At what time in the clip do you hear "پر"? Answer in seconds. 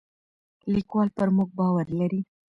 1.17-1.27